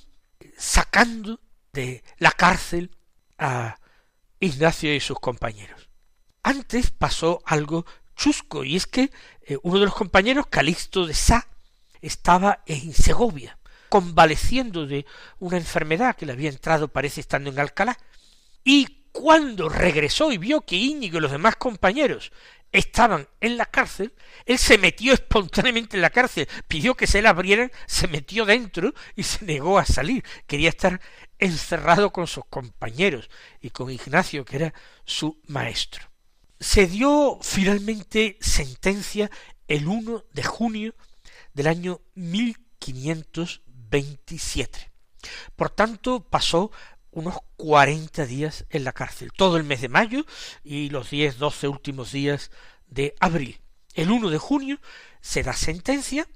sacando 0.56 1.40
de 1.73 2.02
la 2.18 2.32
cárcel 2.32 2.90
a 3.38 3.78
Ignacio 4.40 4.94
y 4.94 5.00
sus 5.00 5.18
compañeros. 5.20 5.88
Antes 6.42 6.90
pasó 6.90 7.42
algo 7.46 7.87
chusco, 8.16 8.64
y 8.64 8.76
es 8.76 8.87
que 8.87 9.11
eh, 9.42 9.58
uno 9.62 9.78
de 9.78 9.87
los 9.87 9.94
compañeros, 9.94 10.46
Calixto 10.49 11.06
de 11.06 11.14
Sá, 11.14 11.49
estaba 12.00 12.62
en 12.66 12.92
Segovia, 12.92 13.58
convaleciendo 13.88 14.87
de 14.87 15.06
una 15.38 15.56
enfermedad 15.56 16.16
que 16.16 16.26
le 16.26 16.32
había 16.32 16.50
entrado, 16.50 16.88
parece, 16.88 17.20
estando 17.20 17.50
en 17.50 17.58
Alcalá, 17.58 17.99
y 18.62 19.03
cuando 19.14 19.68
regresó 19.68 20.33
y 20.33 20.38
vio 20.38 20.62
que 20.62 20.75
Íñigo 20.75 21.18
y 21.18 21.21
los 21.21 21.30
demás 21.30 21.54
compañeros 21.54 22.33
estaban 22.73 23.28
en 23.40 23.56
la 23.56 23.66
cárcel, 23.66 24.12
él 24.44 24.59
se 24.59 24.76
metió 24.76 25.14
espontáneamente 25.14 25.97
en 25.97 26.02
la 26.02 26.11
cárcel, 26.11 26.49
pidió 26.66 26.97
que 26.97 27.06
se 27.06 27.23
la 27.23 27.30
abrieran, 27.30 27.71
se 27.87 28.09
metió 28.09 28.44
dentro 28.44 28.92
y 29.14 29.23
se 29.23 29.44
negó 29.44 29.78
a 29.78 29.87
salir. 29.87 30.25
Quería 30.49 30.68
estar 30.68 31.00
encerrado 31.38 32.12
con 32.12 32.26
sus 32.26 32.44
compañeros 32.47 33.30
y 33.61 33.71
con 33.71 33.88
Ignacio, 33.88 34.44
que 34.44 34.56
era 34.56 34.75
su 35.04 35.40
maestro. 35.47 36.11
Se 36.59 36.88
dio 36.88 37.38
finalmente 37.40 38.37
sentencia 38.40 39.30
el 39.68 39.87
1 39.87 40.25
de 40.33 40.42
junio 40.42 40.97
del 41.52 41.68
año 41.68 42.00
1527. 42.14 44.90
Por 45.54 45.71
tanto, 45.71 46.25
pasó 46.25 46.73
unos 47.14 47.37
cuarenta 47.56 48.26
días 48.26 48.66
en 48.71 48.85
la 48.85 48.92
cárcel, 48.92 49.33
todo 49.33 49.56
el 49.56 49.64
mes 49.64 49.80
de 49.80 49.88
mayo 49.88 50.26
y 50.62 50.90
los 50.90 51.11
diez, 51.11 51.38
doce 51.38 51.68
últimos 51.68 52.12
días 52.12 52.50
de 52.88 53.14
abril. 53.21 53.61
El 53.94 54.11
1 54.11 54.30
de 54.30 54.38
junio 54.38 54.80
se 55.21 55.42
da 55.42 55.52
sentencia, 55.52 56.28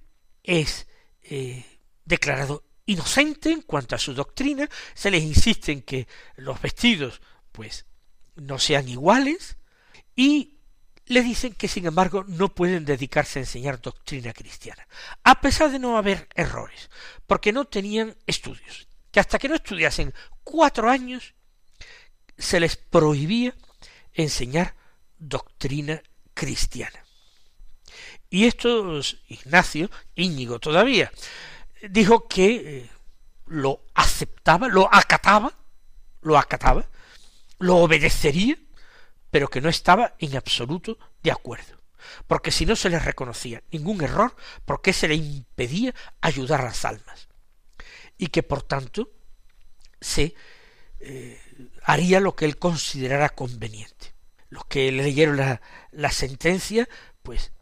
es 0.45 0.87
eh, 1.23 1.65
declarado 2.05 2.65
inocente 2.87 3.51
en 3.51 3.63
cuanto 3.63 3.97
a 3.97 3.99
su 3.99 4.15
doctrina, 4.15 4.69
se 4.95 5.11
les 5.11 5.23
insiste 5.23 5.73
en 5.73 5.83
que 5.83 6.07
los 6.37 6.61
vestidos 6.63 7.21
pues 7.53 7.85
no 8.37 8.59
sean 8.59 8.89
iguales 8.89 9.59
y 10.15 10.59
le 11.07 11.23
dicen 11.23 11.55
que 11.55 11.69
sin 11.69 11.87
embargo 11.87 12.25
no 12.29 12.55
pueden 12.55 12.85
dedicarse 12.85 13.39
a 13.39 13.43
enseñar 13.43 13.81
doctrina 13.81 14.33
cristiana, 14.33 14.87
a 15.25 15.41
pesar 15.41 15.71
de 15.73 15.79
no 15.79 15.99
haber 15.99 16.29
errores, 16.35 16.89
porque 17.27 17.53
no 17.53 17.65
tenían 17.65 18.17
estudios, 18.27 18.88
que 19.11 19.21
hasta 19.21 19.38
que 19.38 19.49
no 19.49 19.55
estudiasen 19.55 20.15
cuatro 20.45 20.91
años 20.91 21.35
se 22.37 22.61
les 22.61 22.77
prohibía 22.77 23.55
enseñar 24.12 24.75
doctrina 25.19 26.03
cristiana. 26.35 27.05
Y 28.31 28.47
esto 28.47 29.00
Ignacio, 29.29 29.91
Íñigo 30.15 30.59
todavía, 30.59 31.11
dijo 31.88 32.29
que 32.29 32.55
eh, 32.57 32.91
lo 33.47 33.83
aceptaba, 33.95 34.69
lo 34.69 34.93
acataba, 34.93 35.53
lo 36.21 36.38
acataba, 36.38 36.87
lo 37.59 37.77
obedecería, 37.79 38.59
pero 39.31 39.49
que 39.49 39.61
no 39.61 39.69
estaba 39.69 40.15
en 40.19 40.37
absoluto 40.37 40.99
de 41.23 41.31
acuerdo. 41.31 41.79
Porque 42.27 42.50
si 42.50 42.67
no 42.67 42.77
se 42.77 42.91
le 42.91 42.99
reconocía 42.99 43.62
ningún 43.71 44.03
error, 44.03 44.35
¿por 44.65 44.83
qué 44.83 44.93
se 44.93 45.09
le 45.09 45.15
impedía 45.15 45.95
ayudar 46.21 46.61
a 46.61 46.65
las 46.65 46.85
almas? 46.85 47.28
Y 48.19 48.27
que 48.29 48.43
por 48.43 48.63
tanto 48.63 49.11
se 50.01 50.35
eh, 51.01 51.41
haría 51.85 52.21
lo 52.21 52.35
que 52.35 52.45
él 52.45 52.59
considerara 52.59 53.31
conveniente. 53.31 54.13
Los 54.51 54.65
que 54.67 54.91
leyeron 54.91 55.37
la, 55.37 56.11
sentencia, 56.11 56.89
pues 57.23 57.53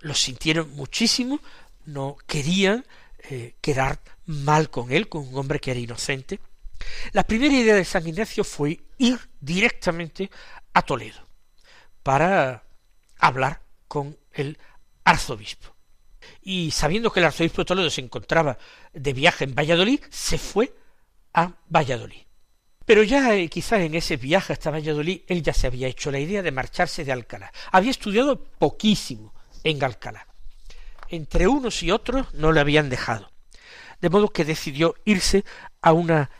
lo 0.00 0.14
sintieron 0.14 0.70
muchísimo, 0.74 1.40
no 1.86 2.16
querían 2.26 2.84
eh, 3.30 3.54
quedar 3.60 4.00
mal 4.26 4.70
con 4.70 4.92
él, 4.92 5.08
con 5.08 5.26
un 5.26 5.36
hombre 5.36 5.58
que 5.60 5.70
era 5.70 5.80
inocente. 5.80 6.38
La 7.12 7.24
primera 7.24 7.54
idea 7.54 7.74
de 7.74 7.84
San 7.84 8.06
Ignacio 8.06 8.44
fue 8.44 8.80
ir 8.98 9.18
directamente 9.40 10.30
a 10.74 10.82
Toledo 10.82 11.26
para 12.02 12.64
hablar 13.18 13.62
con 13.88 14.18
el 14.32 14.58
arzobispo. 15.04 15.73
Y 16.44 16.70
sabiendo 16.70 17.10
que 17.10 17.20
el 17.20 17.26
arzobispo 17.26 17.62
de 17.62 17.66
Toledo 17.66 17.90
se 17.90 18.02
encontraba 18.02 18.58
de 18.92 19.12
viaje 19.14 19.44
en 19.44 19.54
Valladolid, 19.54 20.00
se 20.10 20.36
fue 20.36 20.74
a 21.32 21.54
Valladolid. 21.68 22.22
Pero 22.84 23.02
ya 23.02 23.34
eh, 23.34 23.48
quizás 23.48 23.80
en 23.80 23.94
ese 23.94 24.18
viaje 24.18 24.52
hasta 24.52 24.70
Valladolid 24.70 25.22
él 25.26 25.42
ya 25.42 25.54
se 25.54 25.66
había 25.66 25.88
hecho 25.88 26.10
la 26.10 26.20
idea 26.20 26.42
de 26.42 26.52
marcharse 26.52 27.02
de 27.02 27.12
Alcalá. 27.12 27.50
Había 27.72 27.90
estudiado 27.90 28.44
poquísimo 28.44 29.32
en 29.64 29.82
Alcalá. 29.82 30.26
Entre 31.08 31.48
unos 31.48 31.82
y 31.82 31.90
otros 31.90 32.32
no 32.34 32.52
le 32.52 32.60
habían 32.60 32.90
dejado. 32.90 33.30
De 34.02 34.10
modo 34.10 34.28
que 34.28 34.44
decidió 34.44 34.96
irse 35.06 35.46
a 35.80 35.92
una 35.92 36.30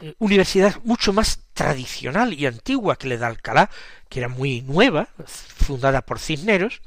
eh, 0.00 0.14
universidad 0.18 0.76
mucho 0.84 1.14
más 1.14 1.40
tradicional 1.54 2.34
y 2.34 2.44
antigua 2.44 2.96
que 2.96 3.08
le 3.08 3.16
da 3.16 3.28
Alcalá, 3.28 3.70
que 4.10 4.18
era 4.18 4.28
muy 4.28 4.60
nueva, 4.60 5.08
fundada 5.24 6.02
por 6.02 6.18
Cisneros, 6.18 6.82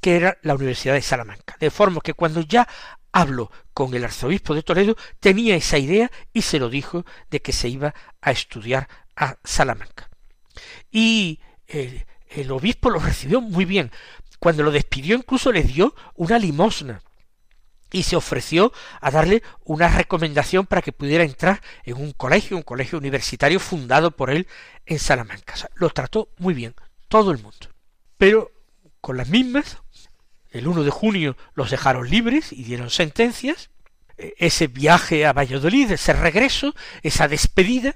que 0.00 0.16
era 0.16 0.38
la 0.42 0.54
Universidad 0.54 0.94
de 0.94 1.02
Salamanca. 1.02 1.56
De 1.60 1.70
forma 1.70 2.00
que 2.00 2.14
cuando 2.14 2.40
ya 2.40 2.68
habló 3.12 3.50
con 3.74 3.94
el 3.94 4.04
arzobispo 4.04 4.54
de 4.54 4.62
Toledo, 4.62 4.96
tenía 5.18 5.56
esa 5.56 5.78
idea 5.78 6.10
y 6.32 6.42
se 6.42 6.58
lo 6.58 6.68
dijo 6.68 7.04
de 7.30 7.40
que 7.40 7.52
se 7.52 7.68
iba 7.68 7.94
a 8.20 8.30
estudiar 8.30 8.88
a 9.16 9.36
Salamanca. 9.44 10.08
Y 10.90 11.40
el, 11.66 12.50
obispo 12.50 12.90
lo 12.90 12.98
recibió 12.98 13.40
muy 13.40 13.64
bien. 13.64 13.90
Cuando 14.38 14.62
lo 14.62 14.70
despidió 14.70 15.16
incluso 15.16 15.52
le 15.52 15.62
dio 15.62 15.94
una 16.14 16.38
limosna 16.38 17.02
y 17.92 18.04
se 18.04 18.16
ofreció 18.16 18.72
a 19.00 19.10
darle 19.10 19.42
una 19.64 19.88
recomendación 19.88 20.66
para 20.66 20.80
que 20.80 20.92
pudiera 20.92 21.24
entrar 21.24 21.60
en 21.84 21.96
un 21.96 22.12
colegio, 22.12 22.56
un 22.56 22.62
colegio 22.62 22.98
universitario 22.98 23.58
fundado 23.58 24.12
por 24.12 24.30
él 24.30 24.46
en 24.86 24.98
Salamanca. 24.98 25.54
lo 25.74 25.90
trató 25.90 26.30
muy 26.38 26.54
bien, 26.54 26.74
todo 27.08 27.32
el 27.32 27.38
mundo. 27.38 27.68
Pero 28.16 28.52
con 29.00 29.16
las 29.16 29.28
mismas 29.28 29.78
el 30.50 30.66
1 30.66 30.82
de 30.82 30.90
junio 30.90 31.36
los 31.54 31.70
dejaron 31.70 32.08
libres 32.08 32.52
y 32.52 32.64
dieron 32.64 32.90
sentencias. 32.90 33.70
ese 34.16 34.66
viaje 34.66 35.24
a 35.24 35.32
Valladolid, 35.32 35.92
ese 35.92 36.12
regreso, 36.12 36.74
esa 37.02 37.26
despedida, 37.26 37.94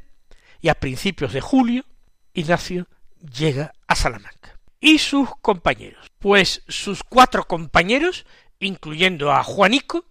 y 0.62 0.70
a 0.70 0.74
principios 0.74 1.34
de 1.34 1.42
julio, 1.42 1.84
Ignacio 2.32 2.88
llega 3.20 3.74
a 3.86 3.94
Salamanca. 3.94 4.58
¿Y 4.80 4.98
sus 4.98 5.28
compañeros? 5.42 6.10
Pues 6.18 6.62
sus 6.66 7.02
cuatro 7.02 7.44
compañeros, 7.44 8.24
incluyendo 8.58 9.32
a 9.32 9.42
Juanico, 9.44 10.06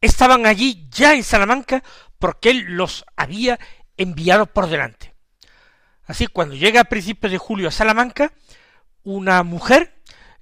estaban 0.00 0.46
allí 0.46 0.88
ya 0.90 1.14
en 1.14 1.22
Salamanca 1.22 1.84
porque 2.18 2.50
él 2.50 2.64
los 2.70 3.04
había 3.14 3.60
enviado 3.96 4.46
por 4.46 4.68
delante. 4.68 5.14
Así, 6.06 6.26
cuando 6.26 6.56
llega 6.56 6.80
a 6.80 6.84
principios 6.84 7.30
de 7.30 7.38
julio 7.38 7.68
a 7.68 7.72
Salamanca, 7.72 8.32
una 9.04 9.42
mujer 9.44 9.94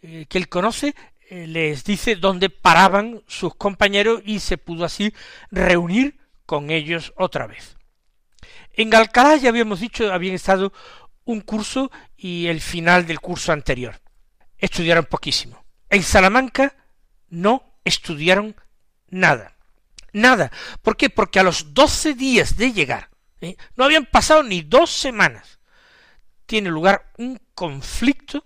eh, 0.03 0.27
que 0.29 0.39
él 0.39 0.49
conoce 0.49 0.95
eh, 1.31 1.47
les 1.47 1.85
dice 1.85 2.17
dónde 2.17 2.51
paraban 2.51 3.23
sus 3.27 3.55
compañeros 3.55 4.21
y 4.27 4.41
se 4.41 4.59
pudo 4.59 4.85
así 4.85 5.15
reunir 5.51 6.19
con 6.45 6.71
ellos 6.71 7.15
otra 7.17 7.47
vez. 7.47 7.79
En 8.75 8.95
Alcalá 8.95 9.37
ya 9.37 9.49
habíamos 9.49 9.81
dicho, 9.81 10.13
habían 10.13 10.35
estado 10.35 10.73
un 11.25 11.41
curso 11.41 11.91
y 12.17 12.49
el 12.49 12.61
final 12.61 13.07
del 13.07 13.21
curso 13.21 13.53
anterior. 13.53 13.99
Estudiaron 14.59 15.07
poquísimo. 15.07 15.65
En 15.89 16.03
Salamanca 16.03 16.75
no 17.31 17.79
estudiaron 17.85 18.55
nada. 19.09 19.57
Nada. 20.13 20.53
¿Por 20.83 20.99
qué? 20.99 21.09
Porque 21.09 21.41
a 21.41 21.45
los 21.45 21.73
doce 21.73 22.13
días 22.13 22.57
de 22.59 22.73
llegar, 22.73 23.09
¿eh? 23.41 23.57
no 23.77 23.85
habían 23.85 24.05
pasado 24.05 24.43
ni 24.43 24.61
dos 24.61 24.91
semanas, 24.91 25.61
tiene 26.45 26.69
lugar 26.69 27.11
un 27.17 27.41
conflicto 27.55 28.45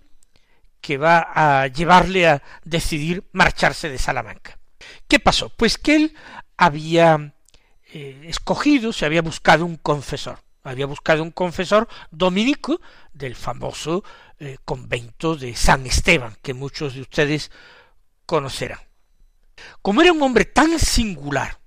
que 0.87 0.97
va 0.97 1.27
a 1.35 1.67
llevarle 1.67 2.29
a 2.29 2.41
decidir 2.63 3.27
marcharse 3.33 3.89
de 3.89 3.97
Salamanca. 3.97 4.57
¿Qué 5.09 5.19
pasó? 5.19 5.49
Pues 5.49 5.77
que 5.77 5.97
él 5.97 6.15
había 6.55 7.33
eh, 7.91 8.21
escogido, 8.23 8.93
se 8.93 9.05
había 9.05 9.21
buscado 9.21 9.65
un 9.65 9.75
confesor, 9.75 10.39
había 10.63 10.85
buscado 10.85 11.23
un 11.23 11.31
confesor 11.31 11.89
dominico 12.09 12.79
del 13.11 13.35
famoso 13.35 14.05
eh, 14.39 14.59
convento 14.63 15.35
de 15.35 15.57
San 15.57 15.85
Esteban, 15.85 16.37
que 16.41 16.53
muchos 16.53 16.93
de 16.93 17.01
ustedes 17.01 17.51
conocerán. 18.25 18.79
Como 19.81 20.01
era 20.01 20.13
un 20.13 20.21
hombre 20.21 20.45
tan 20.45 20.79
singular, 20.79 21.59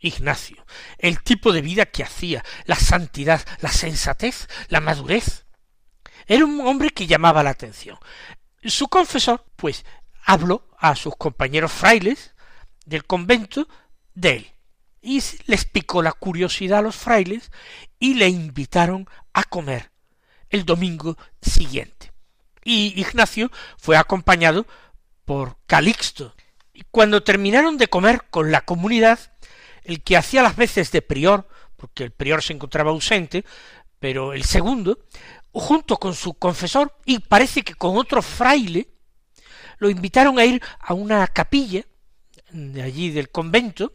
Ignacio, 0.00 0.66
el 0.98 1.22
tipo 1.22 1.54
de 1.54 1.62
vida 1.62 1.86
que 1.86 2.02
hacía, 2.02 2.44
la 2.66 2.76
santidad, 2.76 3.40
la 3.62 3.72
sensatez, 3.72 4.48
la 4.68 4.80
madurez, 4.80 5.46
era 6.26 6.44
un 6.44 6.60
hombre 6.60 6.90
que 6.90 7.06
llamaba 7.06 7.42
la 7.42 7.50
atención. 7.50 7.98
Su 8.62 8.88
confesor, 8.88 9.44
pues, 9.56 9.84
habló 10.24 10.68
a 10.78 10.94
sus 10.96 11.16
compañeros 11.16 11.72
frailes 11.72 12.34
del 12.84 13.04
convento 13.04 13.68
de 14.14 14.36
él. 14.36 14.50
Y 15.02 15.22
les 15.46 15.64
picó 15.64 16.02
la 16.02 16.12
curiosidad 16.12 16.80
a 16.80 16.82
los 16.82 16.96
frailes 16.96 17.50
y 17.98 18.14
le 18.14 18.28
invitaron 18.28 19.08
a 19.32 19.44
comer 19.44 19.90
el 20.50 20.64
domingo 20.64 21.16
siguiente. 21.40 22.12
Y 22.62 23.00
Ignacio 23.00 23.50
fue 23.78 23.96
acompañado 23.96 24.66
por 25.24 25.56
Calixto. 25.66 26.34
Y 26.74 26.82
cuando 26.90 27.22
terminaron 27.22 27.78
de 27.78 27.88
comer 27.88 28.24
con 28.30 28.52
la 28.52 28.62
comunidad, 28.62 29.18
el 29.84 30.02
que 30.02 30.16
hacía 30.16 30.42
las 30.42 30.56
veces 30.56 30.92
de 30.92 31.02
prior, 31.02 31.48
porque 31.76 32.04
el 32.04 32.10
prior 32.10 32.42
se 32.42 32.52
encontraba 32.52 32.90
ausente, 32.90 33.44
pero 33.98 34.32
el 34.32 34.44
segundo, 34.44 34.98
junto 35.52 35.96
con 35.96 36.14
su 36.14 36.34
confesor 36.34 36.96
y 37.04 37.18
parece 37.18 37.62
que 37.62 37.74
con 37.74 37.96
otro 37.96 38.22
fraile, 38.22 38.88
lo 39.78 39.88
invitaron 39.88 40.38
a 40.38 40.44
ir 40.44 40.62
a 40.78 40.94
una 40.94 41.26
capilla 41.26 41.84
de 42.50 42.82
allí 42.82 43.10
del 43.10 43.30
convento 43.30 43.94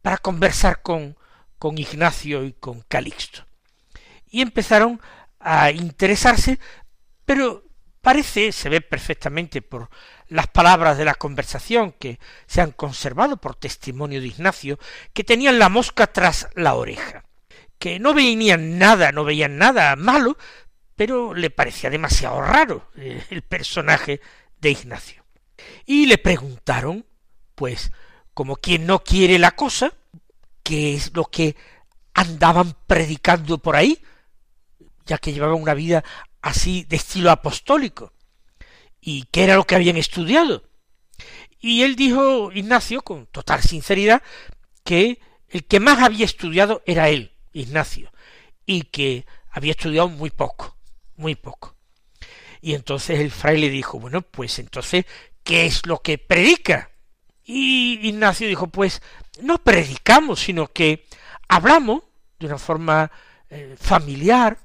para 0.00 0.18
conversar 0.18 0.82
con, 0.82 1.16
con 1.58 1.78
Ignacio 1.78 2.44
y 2.44 2.52
con 2.52 2.82
Calixto. 2.82 3.44
Y 4.30 4.40
empezaron 4.40 5.00
a 5.40 5.70
interesarse, 5.70 6.58
pero 7.24 7.64
parece, 8.00 8.52
se 8.52 8.68
ve 8.68 8.80
perfectamente 8.80 9.62
por 9.62 9.90
las 10.28 10.46
palabras 10.46 10.96
de 10.96 11.04
la 11.04 11.14
conversación 11.14 11.92
que 11.92 12.20
se 12.46 12.60
han 12.60 12.70
conservado 12.72 13.36
por 13.36 13.56
testimonio 13.56 14.20
de 14.20 14.28
Ignacio, 14.28 14.78
que 15.12 15.24
tenían 15.24 15.58
la 15.58 15.68
mosca 15.68 16.06
tras 16.06 16.48
la 16.54 16.74
oreja, 16.74 17.24
que 17.78 17.98
no 17.98 18.14
veían 18.14 18.78
nada, 18.78 19.12
no 19.12 19.24
veían 19.24 19.58
nada 19.58 19.96
malo, 19.96 20.36
pero 20.96 21.34
le 21.34 21.50
parecía 21.50 21.90
demasiado 21.90 22.40
raro 22.40 22.90
eh, 22.96 23.22
el 23.30 23.42
personaje 23.42 24.20
de 24.58 24.70
Ignacio. 24.70 25.24
Y 25.84 26.06
le 26.06 26.18
preguntaron, 26.18 27.06
pues, 27.54 27.92
como 28.34 28.56
quien 28.56 28.86
no 28.86 29.04
quiere 29.04 29.38
la 29.38 29.52
cosa, 29.52 29.92
qué 30.62 30.94
es 30.94 31.14
lo 31.14 31.26
que 31.26 31.54
andaban 32.14 32.74
predicando 32.86 33.58
por 33.58 33.76
ahí, 33.76 34.02
ya 35.04 35.18
que 35.18 35.32
llevaban 35.32 35.60
una 35.60 35.74
vida 35.74 36.02
así 36.40 36.84
de 36.84 36.96
estilo 36.96 37.30
apostólico, 37.30 38.12
y 39.00 39.24
qué 39.30 39.44
era 39.44 39.56
lo 39.56 39.64
que 39.64 39.74
habían 39.74 39.96
estudiado. 39.96 40.64
Y 41.60 41.82
él 41.82 41.94
dijo, 41.94 42.50
Ignacio, 42.52 43.02
con 43.02 43.26
total 43.26 43.62
sinceridad, 43.62 44.22
que 44.82 45.20
el 45.48 45.64
que 45.64 45.80
más 45.80 46.02
había 46.02 46.24
estudiado 46.24 46.82
era 46.86 47.08
él, 47.10 47.32
Ignacio, 47.52 48.12
y 48.64 48.82
que 48.82 49.26
había 49.50 49.72
estudiado 49.72 50.08
muy 50.08 50.30
poco 50.30 50.75
muy 51.16 51.34
poco. 51.34 51.76
Y 52.60 52.74
entonces 52.74 53.20
el 53.20 53.30
fraile 53.30 53.68
dijo, 53.68 53.98
bueno, 54.00 54.22
pues 54.22 54.58
entonces, 54.58 55.04
¿qué 55.42 55.66
es 55.66 55.86
lo 55.86 56.00
que 56.00 56.18
predica? 56.18 56.90
Y 57.44 58.00
Ignacio 58.08 58.48
dijo, 58.48 58.68
pues 58.68 59.02
no 59.40 59.62
predicamos, 59.62 60.40
sino 60.40 60.66
que 60.68 61.06
hablamos 61.48 62.02
de 62.38 62.46
una 62.46 62.58
forma 62.58 63.10
eh, 63.50 63.76
familiar, 63.78 64.58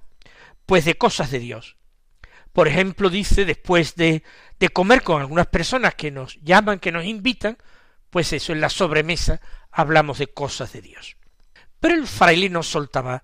pues 0.65 0.85
de 0.85 0.97
cosas 0.97 1.31
de 1.31 1.39
Dios. 1.39 1.77
Por 2.53 2.67
ejemplo, 2.67 3.09
dice, 3.09 3.45
después 3.45 3.95
de, 3.95 4.23
de 4.59 4.69
comer 4.69 5.03
con 5.03 5.21
algunas 5.21 5.47
personas 5.47 5.95
que 5.95 6.11
nos 6.11 6.39
llaman, 6.41 6.79
que 6.79 6.91
nos 6.91 7.05
invitan, 7.05 7.57
pues 8.09 8.33
eso, 8.33 8.51
en 8.51 8.61
la 8.61 8.69
sobremesa 8.69 9.39
hablamos 9.71 10.17
de 10.17 10.27
cosas 10.27 10.73
de 10.73 10.81
Dios. 10.81 11.17
Pero 11.79 11.95
el 11.95 12.07
fraile 12.07 12.49
no 12.49 12.61
soltaba 12.61 13.23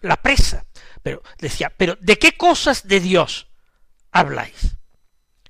la 0.00 0.16
presa, 0.16 0.64
pero 1.08 1.22
decía, 1.38 1.72
pero 1.74 1.96
¿de 2.02 2.18
qué 2.18 2.36
cosas 2.36 2.86
de 2.86 3.00
Dios 3.00 3.46
habláis? 4.12 4.76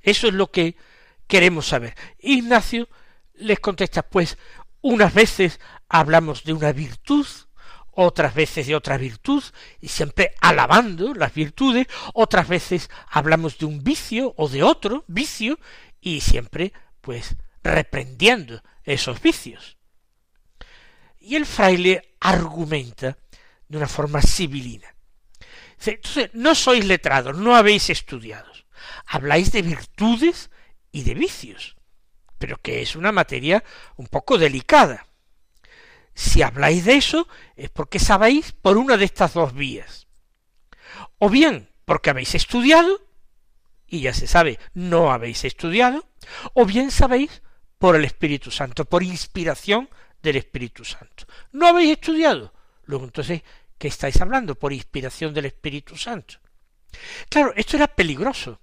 Eso 0.00 0.28
es 0.28 0.34
lo 0.34 0.52
que 0.52 0.76
queremos 1.26 1.66
saber. 1.66 1.96
Ignacio 2.20 2.88
les 3.34 3.58
contesta, 3.58 4.08
pues 4.08 4.38
unas 4.82 5.12
veces 5.12 5.58
hablamos 5.88 6.44
de 6.44 6.52
una 6.52 6.70
virtud, 6.70 7.26
otras 7.90 8.36
veces 8.36 8.68
de 8.68 8.76
otra 8.76 8.98
virtud, 8.98 9.42
y 9.80 9.88
siempre 9.88 10.32
alabando 10.40 11.12
las 11.12 11.34
virtudes, 11.34 11.88
otras 12.14 12.46
veces 12.46 12.88
hablamos 13.10 13.58
de 13.58 13.66
un 13.66 13.82
vicio 13.82 14.34
o 14.36 14.48
de 14.48 14.62
otro 14.62 15.04
vicio, 15.08 15.58
y 16.00 16.20
siempre, 16.20 16.72
pues, 17.00 17.34
reprendiendo 17.64 18.62
esos 18.84 19.20
vicios. 19.20 19.76
Y 21.18 21.34
el 21.34 21.46
fraile 21.46 22.14
argumenta 22.20 23.18
de 23.66 23.76
una 23.76 23.88
forma 23.88 24.22
civilina. 24.22 24.94
Entonces, 25.84 26.30
no 26.32 26.54
sois 26.54 26.84
letrados, 26.84 27.36
no 27.36 27.56
habéis 27.56 27.90
estudiado. 27.90 28.50
Habláis 29.06 29.52
de 29.52 29.62
virtudes 29.62 30.50
y 30.92 31.02
de 31.02 31.14
vicios, 31.14 31.76
pero 32.38 32.60
que 32.60 32.82
es 32.82 32.96
una 32.96 33.12
materia 33.12 33.64
un 33.96 34.06
poco 34.06 34.38
delicada. 34.38 35.06
Si 36.14 36.42
habláis 36.42 36.84
de 36.84 36.96
eso 36.96 37.28
es 37.56 37.70
porque 37.70 37.98
sabéis 37.98 38.52
por 38.52 38.76
una 38.76 38.96
de 38.96 39.04
estas 39.04 39.34
dos 39.34 39.54
vías. 39.54 40.08
O 41.18 41.30
bien 41.30 41.70
porque 41.84 42.10
habéis 42.10 42.34
estudiado, 42.34 43.06
y 43.86 44.00
ya 44.00 44.12
se 44.12 44.26
sabe, 44.26 44.58
no 44.74 45.12
habéis 45.12 45.44
estudiado, 45.44 46.06
o 46.54 46.66
bien 46.66 46.90
sabéis 46.90 47.42
por 47.78 47.96
el 47.96 48.04
Espíritu 48.04 48.50
Santo, 48.50 48.84
por 48.84 49.02
inspiración 49.02 49.88
del 50.22 50.36
Espíritu 50.36 50.84
Santo. 50.84 51.24
No 51.52 51.66
habéis 51.66 51.92
estudiado, 51.92 52.52
luego 52.84 53.04
entonces 53.04 53.42
¿Qué 53.78 53.88
estáis 53.88 54.20
hablando? 54.20 54.56
Por 54.56 54.72
inspiración 54.72 55.32
del 55.32 55.46
Espíritu 55.46 55.96
Santo. 55.96 56.34
Claro, 57.28 57.52
esto 57.56 57.76
era 57.76 57.86
peligroso, 57.86 58.60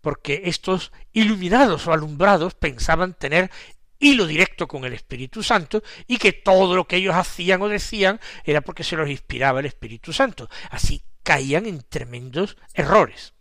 porque 0.00 0.42
estos 0.44 0.92
iluminados 1.12 1.86
o 1.86 1.92
alumbrados 1.92 2.54
pensaban 2.54 3.14
tener 3.14 3.50
hilo 3.98 4.26
directo 4.26 4.66
con 4.68 4.84
el 4.84 4.92
Espíritu 4.92 5.42
Santo 5.42 5.82
y 6.06 6.18
que 6.18 6.32
todo 6.32 6.76
lo 6.76 6.86
que 6.86 6.96
ellos 6.96 7.14
hacían 7.14 7.62
o 7.62 7.68
decían 7.68 8.20
era 8.44 8.60
porque 8.60 8.84
se 8.84 8.96
los 8.96 9.08
inspiraba 9.08 9.60
el 9.60 9.66
Espíritu 9.66 10.12
Santo. 10.12 10.48
Así 10.70 11.02
caían 11.22 11.66
en 11.66 11.82
tremendos 11.82 12.56
errores. 12.74 13.34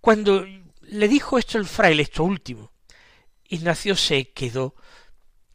Cuando 0.00 0.46
le 0.80 1.08
dijo 1.08 1.38
esto 1.38 1.58
el 1.58 1.66
fraile, 1.66 2.02
esto 2.02 2.24
último, 2.24 2.72
Ignacio 3.48 3.96
se 3.96 4.30
quedó 4.32 4.74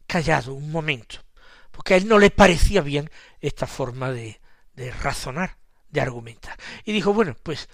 callado 0.06 0.54
un 0.54 0.72
momento, 0.72 1.24
porque 1.70 1.94
a 1.94 1.96
él 1.96 2.08
no 2.08 2.18
le 2.18 2.30
parecía 2.30 2.82
bien 2.82 3.10
esta 3.40 3.66
forma 3.66 4.10
de, 4.10 4.40
de 4.74 4.90
razonar, 4.90 5.56
de 5.88 6.00
argumentar. 6.00 6.56
Y 6.84 6.92
dijo, 6.92 7.12
bueno, 7.12 7.36
pues 7.42 7.68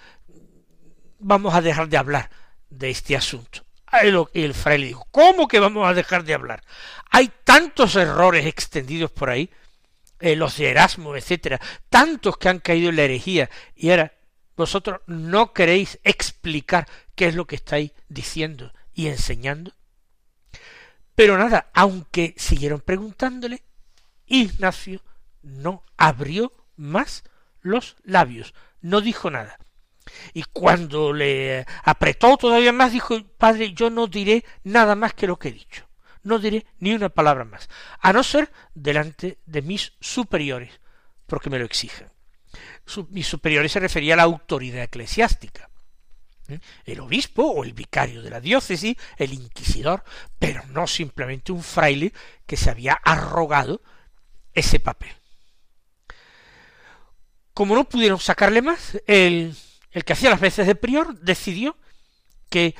vamos 1.18 1.54
a 1.54 1.60
dejar 1.60 1.88
de 1.88 1.96
hablar 1.96 2.30
de 2.68 2.90
este 2.90 3.16
asunto. 3.16 3.64
Y 4.32 4.42
el 4.42 4.54
fraile 4.54 4.88
dijo, 4.88 5.06
¿cómo 5.10 5.48
que 5.48 5.60
vamos 5.60 5.88
a 5.88 5.94
dejar 5.94 6.24
de 6.24 6.34
hablar? 6.34 6.62
Hay 7.10 7.30
tantos 7.44 7.96
errores 7.96 8.44
extendidos 8.44 9.10
por 9.10 9.30
ahí, 9.30 9.50
eh, 10.20 10.36
los 10.36 10.56
de 10.56 10.70
Erasmo, 10.70 11.16
etcétera, 11.16 11.60
tantos 11.88 12.36
que 12.36 12.48
han 12.48 12.58
caído 12.58 12.90
en 12.90 12.96
la 12.96 13.02
herejía, 13.02 13.48
y 13.74 13.90
ahora 13.90 14.12
vosotros 14.56 15.00
no 15.06 15.52
queréis 15.52 15.98
explicar 16.02 16.86
qué 17.14 17.28
es 17.28 17.34
lo 17.34 17.46
que 17.46 17.56
estáis 17.56 17.92
diciendo 18.08 18.72
y 18.92 19.06
enseñando. 19.06 19.72
Pero 21.14 21.38
nada, 21.38 21.70
aunque 21.72 22.34
siguieron 22.36 22.80
preguntándole, 22.80 23.62
Ignacio 24.26 25.02
no 25.46 25.84
abrió 25.96 26.52
más 26.76 27.24
los 27.62 27.96
labios, 28.04 28.54
no 28.80 29.00
dijo 29.00 29.30
nada. 29.30 29.58
Y 30.34 30.44
cuando 30.44 31.12
le 31.12 31.66
apretó 31.82 32.36
todavía 32.36 32.72
más, 32.72 32.92
dijo, 32.92 33.24
Padre, 33.38 33.72
yo 33.72 33.90
no 33.90 34.06
diré 34.06 34.44
nada 34.62 34.94
más 34.94 35.14
que 35.14 35.26
lo 35.26 35.38
que 35.38 35.48
he 35.48 35.52
dicho. 35.52 35.88
No 36.22 36.38
diré 36.38 36.66
ni 36.78 36.92
una 36.92 37.08
palabra 37.08 37.44
más, 37.44 37.68
a 38.00 38.12
no 38.12 38.22
ser 38.22 38.50
delante 38.74 39.38
de 39.46 39.62
mis 39.62 39.92
superiores, 40.00 40.80
porque 41.26 41.50
me 41.50 41.58
lo 41.58 41.64
exigen. 41.64 42.10
mis 43.10 43.26
superiores 43.26 43.72
se 43.72 43.80
refería 43.80 44.14
a 44.14 44.16
la 44.16 44.22
autoridad 44.24 44.82
eclesiástica. 44.82 45.70
¿eh? 46.48 46.58
El 46.84 47.00
obispo 47.00 47.42
o 47.42 47.64
el 47.64 47.72
vicario 47.72 48.22
de 48.22 48.30
la 48.30 48.40
diócesis, 48.40 48.96
el 49.16 49.32
inquisidor, 49.32 50.02
pero 50.38 50.64
no 50.66 50.86
simplemente 50.86 51.52
un 51.52 51.62
fraile 51.62 52.12
que 52.46 52.56
se 52.56 52.70
había 52.70 52.94
arrogado 52.94 53.82
ese 54.52 54.80
papel. 54.80 55.14
Como 57.56 57.74
no 57.74 57.88
pudieron 57.88 58.20
sacarle 58.20 58.60
más, 58.60 59.00
el, 59.06 59.56
el 59.90 60.04
que 60.04 60.12
hacía 60.12 60.28
las 60.28 60.40
veces 60.40 60.66
de 60.66 60.74
prior 60.74 61.18
decidió 61.20 61.78
que 62.50 62.74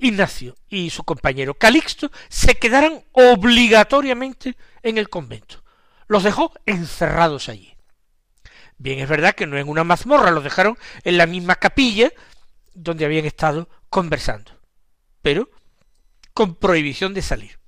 Ignacio 0.00 0.56
y 0.68 0.90
su 0.90 1.04
compañero 1.04 1.54
Calixto 1.54 2.10
se 2.28 2.56
quedaran 2.56 3.04
obligatoriamente 3.12 4.56
en 4.82 4.98
el 4.98 5.08
convento. 5.08 5.62
Los 6.08 6.24
dejó 6.24 6.52
encerrados 6.66 7.48
allí. 7.48 7.76
Bien, 8.76 8.98
es 8.98 9.08
verdad 9.08 9.36
que 9.36 9.46
no 9.46 9.56
en 9.56 9.68
una 9.68 9.84
mazmorra, 9.84 10.32
los 10.32 10.42
dejaron 10.42 10.76
en 11.04 11.16
la 11.16 11.26
misma 11.26 11.54
capilla 11.54 12.10
donde 12.74 13.04
habían 13.04 13.24
estado 13.24 13.68
conversando, 13.88 14.50
pero 15.22 15.48
con 16.34 16.56
prohibición 16.56 17.14
de 17.14 17.22
salir. 17.22 17.60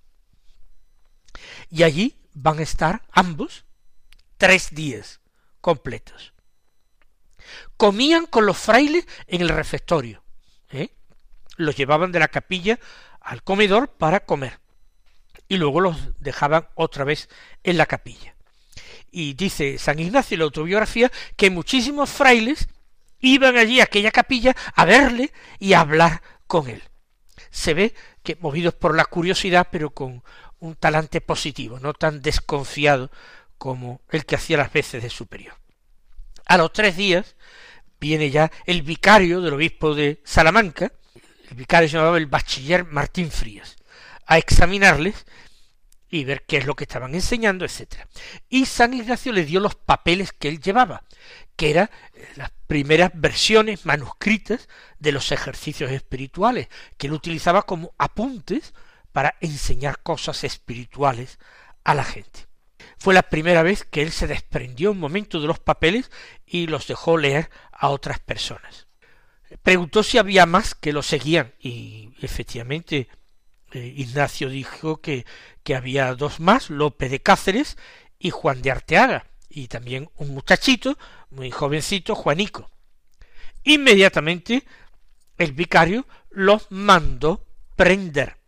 Y 1.69 1.85
allí 1.85 2.19
van 2.35 2.59
a 2.59 2.63
estar 2.63 3.03
ambos 3.13 3.67
tres 4.37 4.75
días 4.75 5.21
completos 5.61 6.30
comían 7.77 8.27
con 8.27 8.47
los 8.47 8.59
frailes 8.59 9.07
en 9.27 9.43
el 9.43 9.49
refectorio. 9.49 10.23
¿eh? 10.71 10.91
Los 11.57 11.77
llevaban 11.77 12.13
de 12.13 12.19
la 12.19 12.29
capilla 12.29 12.79
al 13.21 13.43
comedor 13.43 13.89
para 13.89 14.21
comer. 14.21 14.59
Y 15.49 15.57
luego 15.57 15.81
los 15.81 15.97
dejaban 16.21 16.69
otra 16.75 17.05
vez 17.05 17.29
en 17.65 17.77
la 17.77 17.87
capilla. 17.87 18.35
Y 19.11 19.35
dice 19.35 19.79
San 19.79 19.99
Ignacio 19.99 20.37
en 20.37 20.41
la 20.41 20.45
autobiografía 20.45 21.11
que 21.37 21.51
muchísimos 21.51 22.11
frailes 22.11 22.69
iban 23.21 23.57
allí 23.57 23.81
a 23.81 23.85
aquella 23.85 24.11
capilla 24.11 24.57
a 24.75 24.85
verle 24.85 25.33
y 25.59 25.73
a 25.73 25.81
hablar 25.81 26.23
con 26.47 26.69
él. 26.69 26.83
Se 27.51 27.75
ve 27.75 27.95
que 28.23 28.37
movidos 28.41 28.75
por 28.75 28.95
la 28.95 29.05
curiosidad, 29.05 29.69
pero 29.71 29.91
con 29.91 30.23
un 30.61 30.77
talante 30.77 31.21
positivo, 31.21 31.81
no 31.81 31.95
tan 31.95 32.23
desconfiado 32.23 33.11
como 33.59 34.01
el 34.11 34.25
que 34.25 34.37
hacía 34.37 34.59
las 34.59 34.73
veces 34.73 35.03
de 35.03 35.11
superior. 35.11 35.55
A 36.51 36.59
los 36.59 36.73
tres 36.73 36.97
días 36.97 37.37
viene 38.01 38.29
ya 38.29 38.51
el 38.67 38.83
vicario 38.83 39.41
del 39.41 39.55
obispo 39.55 39.95
de 39.95 40.21
Salamanca, 40.25 40.93
el 41.49 41.55
vicario 41.55 41.89
se 41.89 41.97
llamaba 41.97 42.19
el 42.19 42.27
bachiller 42.27 42.85
Martín 42.87 43.31
Frías, 43.31 43.77
a 44.27 44.37
examinarles 44.37 45.27
y 46.09 46.25
ver 46.25 46.43
qué 46.49 46.57
es 46.57 46.67
lo 46.67 46.75
que 46.75 46.83
estaban 46.83 47.15
enseñando, 47.15 47.65
etc. 47.65 47.99
Y 48.49 48.67
San 48.67 48.95
Ignacio 48.95 49.33
le 49.33 49.45
dio 49.45 49.61
los 49.61 49.77
papeles 49.77 50.33
que 50.33 50.49
él 50.49 50.61
llevaba, 50.61 51.05
que 51.55 51.71
eran 51.71 51.89
eh, 52.15 52.27
las 52.35 52.51
primeras 52.67 53.13
versiones 53.15 53.87
manuscritas 53.87 54.69
de 54.99 55.13
los 55.13 55.31
ejercicios 55.31 55.93
espirituales, 55.93 56.67
que 56.99 57.07
él 57.07 57.13
utilizaba 57.13 57.63
como 57.63 57.95
apuntes 57.97 58.75
para 59.13 59.37
enseñar 59.41 60.03
cosas 60.03 60.43
espirituales 60.43 61.39
a 61.85 61.95
la 61.95 62.03
gente. 62.03 62.50
Fue 63.01 63.15
la 63.15 63.23
primera 63.23 63.63
vez 63.63 63.85
que 63.85 64.03
él 64.03 64.13
se 64.13 64.27
desprendió 64.27 64.91
un 64.91 65.01
momento 65.01 65.41
de 65.41 65.47
los 65.47 65.59
papeles 65.59 66.11
y 66.45 66.67
los 66.67 66.87
dejó 66.87 67.17
leer 67.17 67.49
a 67.73 67.89
otras 67.89 68.19
personas. 68.21 68.89
Preguntó 69.63 70.03
si 70.03 70.19
había 70.19 70.45
más 70.45 70.75
que 70.75 70.93
lo 70.93 71.03
seguían 71.03 71.55
y 71.59 72.11
efectivamente 72.21 73.09
eh, 73.73 73.95
Ignacio 73.97 74.51
dijo 74.51 75.01
que, 75.01 75.25
que 75.63 75.75
había 75.75 76.15
dos 76.15 76.41
más, 76.41 76.69
Lope 76.69 77.09
de 77.09 77.23
Cáceres 77.23 77.79
y 78.19 78.29
Juan 78.29 78.61
de 78.61 78.71
Arteaga, 78.71 79.27
y 79.49 79.69
también 79.69 80.11
un 80.17 80.35
muchachito, 80.35 80.99
muy 81.31 81.51
jovencito, 81.51 82.15
Juanico. 82.15 82.71
Inmediatamente 83.65 84.65
el 85.39 85.53
vicario 85.53 86.07
los 86.29 86.67
mandó 86.71 87.47
prender 87.77 88.40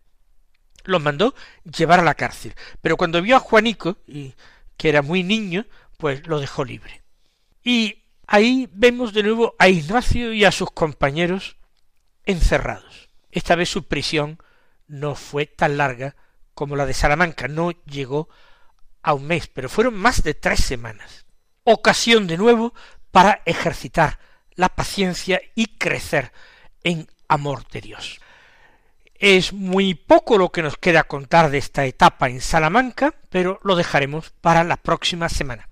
los 0.85 1.03
mandó 1.03 1.35
llevar 1.65 2.01
a 2.01 2.05
la 2.05 2.15
cárcel. 2.15 2.55
Pero 2.81 2.97
cuando 2.97 3.23
vio 3.23 3.37
a 3.37 3.41
Juanico, 3.41 3.99
que 4.77 4.89
era 4.89 5.03
muy 5.03 5.23
niño, 5.23 5.67
pues 5.99 6.27
lo 6.27 6.41
dejó 6.41 6.65
libre. 6.65 7.03
Y 7.63 8.05
ahí 8.27 8.69
vemos 8.73 9.13
de 9.13 9.23
nuevo 9.23 9.55
a 9.59 9.69
Ignacio 9.69 10.33
y 10.33 10.45
a 10.45 10.53
sus 10.53 10.71
compañeros 10.71 11.57
encerrados. 12.25 13.09
Esta 13.31 13.55
vez 13.55 13.69
su 13.69 13.85
prisión 13.85 14.39
no 14.87 15.15
fue 15.15 15.47
tan 15.47 15.77
larga 15.77 16.17
como 16.55 16.77
la 16.77 16.87
de 16.87 16.95
Salamanca, 16.95 17.49
no 17.49 17.71
llegó 17.85 18.29
a 19.03 19.15
un 19.15 19.27
mes, 19.27 19.49
pero 19.49 19.69
fueron 19.69 19.95
más 19.95 20.23
de 20.23 20.35
tres 20.35 20.61
semanas. 20.61 21.27
Ocasión 21.65 22.27
de 22.27 22.37
nuevo 22.37 22.75
para 23.11 23.43
ejercitar 23.47 24.19
la 24.55 24.69
paciencia 24.71 25.41
y 25.55 25.79
crecer 25.79 26.33
en 26.85 27.09
amor 27.29 27.67
de 27.69 27.81
Dios. 27.81 28.21
Es 29.23 29.53
muy 29.53 29.95
poco 29.95 30.37
lo 30.37 30.51
que 30.51 30.63
nos 30.63 30.77
queda 30.77 31.05
contar 31.05 31.53
de 31.53 31.59
esta 31.59 31.85
etapa 31.85 32.29
en 32.29 32.41
Salamanca, 32.41 33.15
pero 33.31 33.61
lo 33.63 33.77
dejaremos 33.77 34.31
para 34.41 34.65
la 34.65 34.77
próxima 34.77 35.29
semana. 35.29 35.69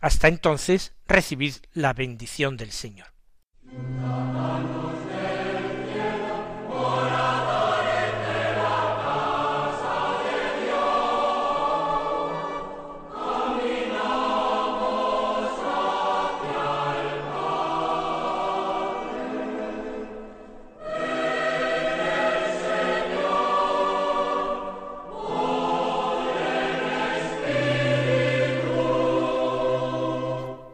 Hasta 0.00 0.28
entonces, 0.28 0.94
recibid 1.06 1.56
la 1.74 1.92
bendición 1.92 2.56
del 2.56 2.72
Señor. 2.72 3.08